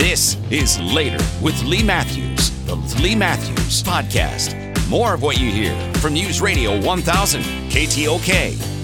[0.00, 4.56] This is Later with Lee Matthews, the Lee Matthews Podcast.
[4.88, 8.79] More of what you hear from News Radio 1000, KTOK.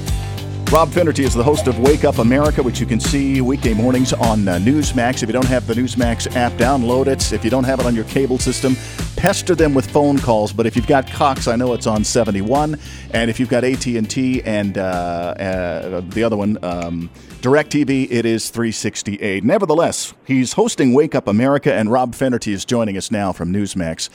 [0.77, 4.13] Rob Finnerty is the host of Wake Up America, which you can see weekday mornings
[4.13, 5.23] on uh, Newsmax.
[5.23, 7.33] If you don't have the Newsmax app, download it.
[7.33, 8.77] If you don't have it on your cable system,
[9.17, 10.53] pester them with phone calls.
[10.53, 12.79] But if you've got Cox, I know it's on 71,
[13.13, 16.63] and if you've got AT and T and uh, uh, the other one.
[16.63, 17.09] Um,
[17.41, 19.45] DirecTV, it is 368.
[19.45, 24.11] Nevertheless, he's hosting Wake Up America, and Rob Finnerty is joining us now from Newsmax.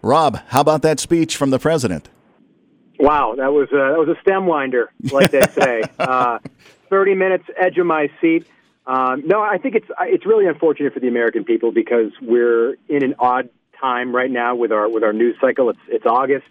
[0.00, 2.08] Rob, how about that speech from the president?
[3.06, 5.82] Wow, that was a, that was a stem winder, like they say.
[6.00, 6.40] uh,
[6.90, 8.48] Thirty minutes, edge of my seat.
[8.84, 13.04] Um, no, I think it's it's really unfortunate for the American people because we're in
[13.04, 13.48] an odd
[13.80, 15.70] time right now with our with our news cycle.
[15.70, 16.48] It's it's August,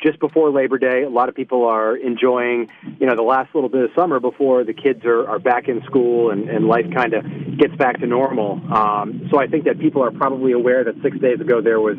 [0.00, 1.02] just before Labor Day.
[1.02, 4.62] A lot of people are enjoying, you know, the last little bit of summer before
[4.62, 7.24] the kids are, are back in school and, and life kind of
[7.58, 8.60] gets back to normal.
[8.72, 11.96] Um, so I think that people are probably aware that six days ago there was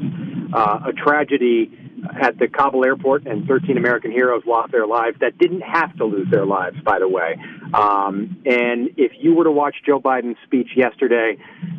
[0.53, 1.86] uh, a tragedy
[2.21, 6.05] at the Kabul airport, and 13 American heroes lost their lives that didn't have to
[6.05, 7.37] lose their lives, by the way.
[7.73, 11.37] Um, and if you were to watch Joe Biden's speech yesterday,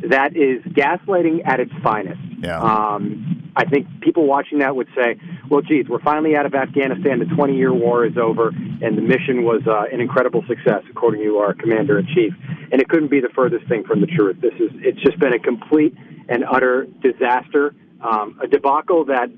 [0.08, 2.20] that is gaslighting at its finest.
[2.40, 2.60] Yeah.
[2.60, 7.18] Um, I think people watching that would say, well, geez, we're finally out of Afghanistan.
[7.18, 11.22] The 20 year war is over, and the mission was uh, an incredible success, according
[11.24, 12.32] to our commander in chief.
[12.70, 14.36] And it couldn't be the furthest thing from the truth.
[14.40, 15.96] This is, it's just been a complete
[16.28, 19.28] and utter disaster um, a debacle that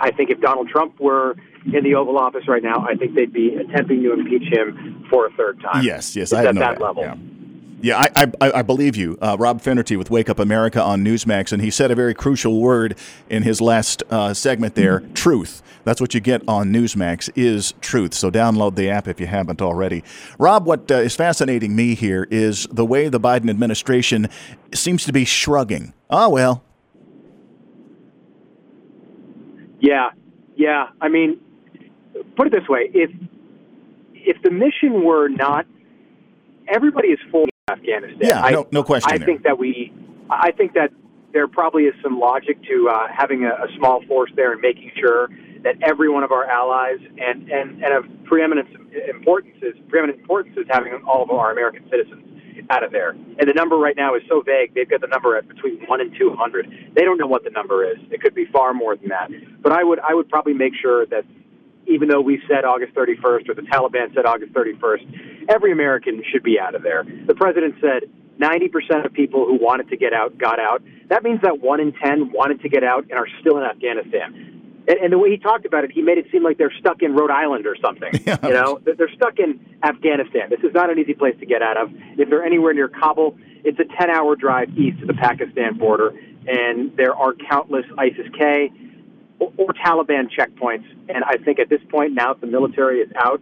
[0.00, 1.36] I think if Donald Trump were
[1.72, 5.26] in the Oval Office right now, I think they'd be attempting to impeach him for
[5.26, 5.84] a third time.
[5.84, 6.84] Yes, yes, I at know that, that.
[6.84, 7.02] level.
[7.02, 7.16] Yeah.
[7.80, 9.16] Yeah, I, I, I believe you.
[9.22, 12.60] Uh, Rob Finnerty with Wake Up America on Newsmax, and he said a very crucial
[12.60, 12.98] word
[13.30, 15.62] in his last uh, segment there truth.
[15.84, 18.14] That's what you get on Newsmax is truth.
[18.14, 20.02] So download the app if you haven't already.
[20.38, 24.28] Rob, what uh, is fascinating me here is the way the Biden administration
[24.74, 25.94] seems to be shrugging.
[26.10, 26.64] Oh, well,
[29.80, 30.10] Yeah,
[30.56, 30.88] yeah.
[31.00, 31.40] I mean,
[32.36, 33.10] put it this way: if
[34.14, 35.66] if the mission were not,
[36.66, 38.18] everybody is full in Afghanistan.
[38.20, 39.26] Yeah, I, no- no question I there.
[39.26, 39.92] think that we,
[40.30, 40.90] I think that
[41.32, 44.90] there probably is some logic to uh, having a, a small force there and making
[44.98, 45.28] sure
[45.62, 48.68] that every one of our allies and and and of preeminent
[49.08, 52.24] importance is preeminent importance is having all of our American citizens
[52.70, 53.10] out of there.
[53.10, 54.74] And the number right now is so vague.
[54.74, 56.68] They've got the number at between one and two hundred.
[56.94, 57.98] They don't know what the number is.
[58.10, 59.30] It could be far more than that.
[59.62, 61.24] But I would I would probably make sure that
[61.86, 66.42] even though we said August 31st or the Taliban said August 31st, every American should
[66.42, 67.04] be out of there.
[67.26, 70.82] The president said 90% of people who wanted to get out got out.
[71.08, 74.57] That means that 1 in 10 wanted to get out and are still in Afghanistan.
[74.88, 77.02] And, and the way he talked about it, he made it seem like they're stuck
[77.02, 78.12] in Rhode Island or something.
[78.28, 78.38] Yeah.
[78.42, 80.50] You know, they're stuck in Afghanistan.
[80.50, 81.90] This is not an easy place to get out of.
[82.18, 86.12] If they're anywhere near Kabul, it's a 10 hour drive east of the Pakistan border,
[86.46, 88.70] and there are countless ISIS K
[89.38, 90.84] or, or Taliban checkpoints.
[91.08, 93.40] And I think at this point, now that the military is out,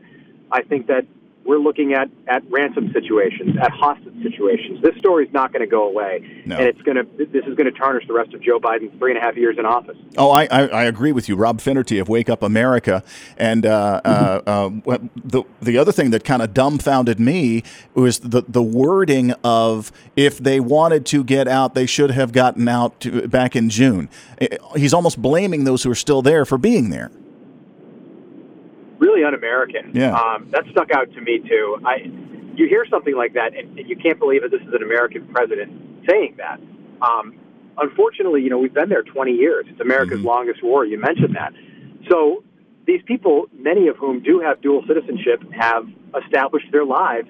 [0.52, 1.06] I think that
[1.46, 4.82] we're looking at, at ransom situations, at hostage situations.
[4.82, 6.56] This story is not going to go away, No.
[6.56, 7.04] and it's going to.
[7.16, 9.56] This is going to tarnish the rest of Joe Biden's three and a half years
[9.58, 9.96] in office.
[10.18, 13.02] Oh, I, I, I agree with you, Rob Finnerty of Wake Up America.
[13.36, 17.62] And uh, uh, uh, the the other thing that kind of dumbfounded me
[17.94, 22.66] was the the wording of if they wanted to get out, they should have gotten
[22.68, 24.08] out to, back in June.
[24.40, 27.10] Eh, He's almost blaming those who are still there for being there.
[28.98, 29.92] Really un-American.
[29.94, 30.14] Yeah.
[30.14, 31.78] Um, that stuck out to me too.
[31.84, 32.10] I,
[32.56, 35.26] you hear something like that, and, and you can't believe that this is an American
[35.28, 35.70] president
[36.08, 36.58] saying that.
[37.02, 37.38] Um,
[37.78, 39.66] unfortunately, you know, we've been there 20 years.
[39.68, 40.84] It's America's longest war.
[40.84, 41.52] You mentioned that.
[42.10, 42.42] So
[42.86, 45.86] these people, many of whom do have dual citizenship, have
[46.24, 47.28] established their lives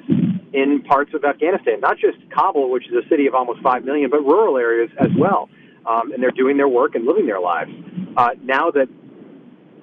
[0.53, 4.11] in parts of Afghanistan, not just Kabul, which is a city of almost 5 million,
[4.11, 5.49] but rural areas as well.
[5.87, 7.71] Um, and they're doing their work and living their lives.
[8.17, 8.89] Uh, now that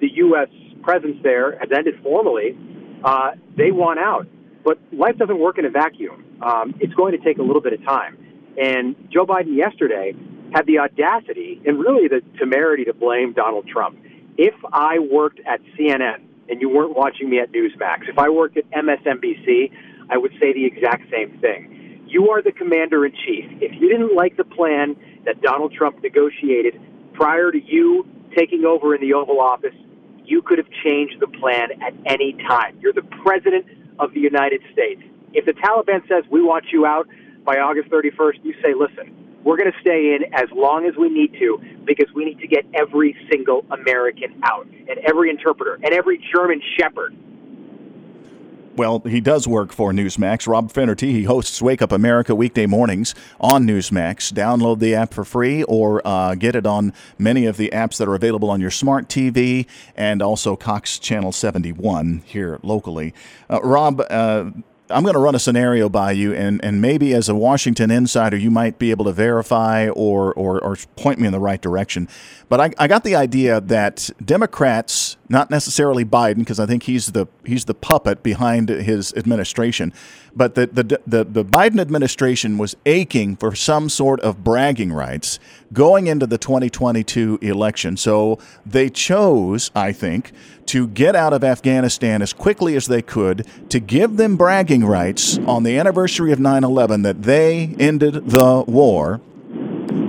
[0.00, 0.48] the U.S.
[0.84, 2.56] presence there has ended formally,
[3.02, 4.26] uh, they want out.
[4.64, 6.24] But life doesn't work in a vacuum.
[6.42, 8.18] Um, it's going to take a little bit of time.
[8.60, 10.14] And Joe Biden yesterday
[10.52, 13.98] had the audacity and really the temerity to blame Donald Trump.
[14.38, 18.56] If I worked at CNN and you weren't watching me at Newsmax, if I worked
[18.56, 19.72] at MSNBC,
[20.10, 22.04] I would say the exact same thing.
[22.06, 23.44] You are the commander in chief.
[23.60, 26.80] If you didn't like the plan that Donald Trump negotiated
[27.14, 29.74] prior to you taking over in the Oval Office,
[30.24, 32.78] you could have changed the plan at any time.
[32.80, 33.66] You're the president
[33.98, 35.02] of the United States.
[35.32, 37.08] If the Taliban says we want you out
[37.44, 41.10] by August 31st, you say, listen, we're going to stay in as long as we
[41.10, 45.92] need to because we need to get every single American out and every interpreter and
[45.92, 47.14] every German shepherd
[48.76, 50.48] well, he does work for Newsmax.
[50.48, 54.32] Rob Finnerty, he hosts Wake Up America weekday mornings on Newsmax.
[54.32, 58.08] Download the app for free or uh, get it on many of the apps that
[58.08, 59.66] are available on your smart TV
[59.96, 63.14] and also Cox Channel 71 here locally.
[63.48, 64.50] Uh, Rob, uh,
[64.94, 68.36] I'm going to run a scenario by you, and, and maybe as a Washington insider,
[68.36, 72.08] you might be able to verify or, or, or point me in the right direction.
[72.48, 77.12] But I, I got the idea that Democrats, not necessarily Biden, because I think he's
[77.12, 79.92] the he's the puppet behind his administration,
[80.36, 85.38] but the, the the the Biden administration was aching for some sort of bragging rights
[85.72, 87.96] going into the 2022 election.
[87.96, 90.32] So they chose, I think,
[90.66, 95.38] to get out of Afghanistan as quickly as they could to give them bragging rights
[95.46, 99.20] on the anniversary of 9/11 that they ended the war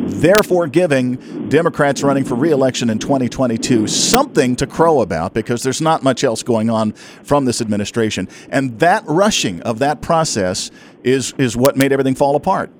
[0.07, 6.04] therefore giving Democrats running for reelection in 2022 something to crow about because there's not
[6.04, 8.27] much else going on from this administration.
[8.50, 10.72] And that rushing of that process
[11.04, 12.72] is, is what made everything fall apart.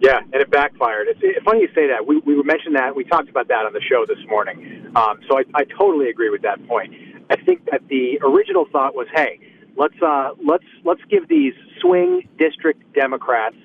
[0.00, 1.08] Yeah, and it backfired.
[1.08, 2.06] It's, it's funny you say that.
[2.06, 2.94] We, we mentioned that.
[2.94, 4.92] We talked about that on the show this morning.
[4.94, 6.94] Um, so I, I totally agree with that point.
[7.30, 9.40] I think that the original thought was, hey,
[9.78, 13.56] let's uh, let's let's give these swing district Democrats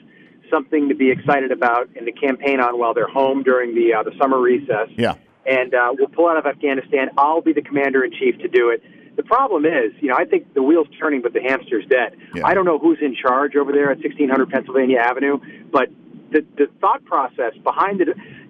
[0.49, 4.03] something to be excited about and to campaign on while they're home during the uh,
[4.03, 4.89] the summer recess.
[4.95, 5.15] Yeah.
[5.45, 7.09] And uh, we'll pull out of Afghanistan.
[7.17, 8.81] I'll be the commander in chief to do it.
[9.17, 12.15] The problem is, you know, I think the wheel's turning, but the hamster's dead.
[12.33, 12.45] Yeah.
[12.45, 15.39] I don't know who's in charge over there at 1600 Pennsylvania Avenue,
[15.71, 15.89] but
[16.31, 18.09] the the thought process behind it.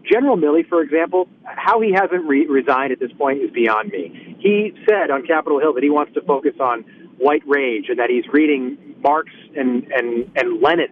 [0.09, 4.35] General Milley, for example, how he hasn't re- resigned at this point is beyond me.
[4.39, 6.83] He said on Capitol Hill that he wants to focus on
[7.17, 10.89] white rage and that he's reading Marx and and and Lenin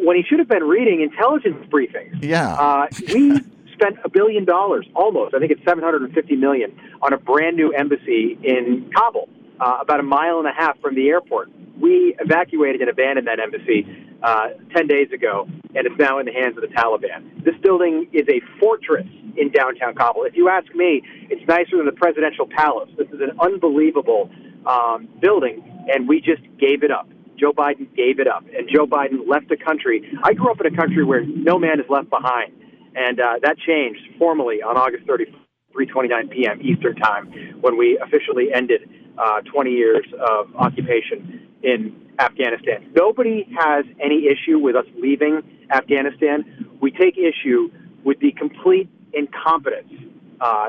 [0.00, 2.22] when he should have been reading intelligence briefings.
[2.22, 2.54] Yeah.
[2.54, 3.40] Uh, we
[3.72, 5.34] spent a billion dollars, almost.
[5.34, 9.28] I think it's 750 million on a brand new embassy in Kabul,
[9.60, 11.50] uh, about a mile and a half from the airport.
[11.80, 13.86] We evacuated and abandoned that embassy
[14.22, 17.44] uh, 10 days ago, and it's now in the hands of the Taliban.
[17.44, 20.24] This building is a fortress in downtown Kabul.
[20.24, 22.88] If you ask me, it's nicer than the presidential palace.
[22.96, 24.30] This is an unbelievable
[24.66, 27.08] um, building, and we just gave it up.
[27.38, 30.02] Joe Biden gave it up, and Joe Biden left the country.
[30.22, 32.52] I grew up in a country where no man is left behind,
[32.94, 35.34] and uh, that changed formally on August 30th,
[35.74, 36.60] 3:29 p.m.
[36.62, 37.30] Eastern Time,
[37.60, 42.90] when we officially ended uh, 20 years of occupation in Afghanistan.
[42.94, 46.68] Nobody has any issue with us leaving Afghanistan.
[46.80, 47.70] We take issue
[48.04, 49.92] with the complete incompetence
[50.40, 50.68] uh,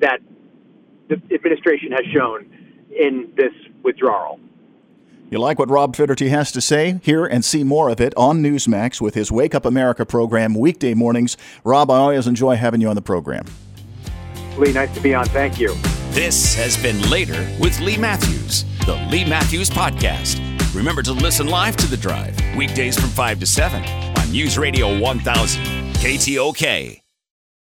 [0.00, 0.18] that
[1.08, 2.50] the administration has shown
[2.98, 3.52] in this
[3.82, 4.40] withdrawal.
[5.30, 7.00] You like what Rob Finnerty has to say?
[7.02, 10.94] Hear and see more of it on Newsmax with his Wake Up America program weekday
[10.94, 11.36] mornings.
[11.64, 13.44] Rob, I always enjoy having you on the program.
[14.58, 15.26] Lee, nice to be on.
[15.26, 15.74] Thank you.
[16.10, 20.40] This has been Later with Lee Matthews, the Lee Matthews Podcast.
[20.74, 23.82] Remember to listen live to The Drive, weekdays from 5 to 7
[24.18, 25.64] on News Radio 1000,
[25.94, 27.03] KTOK.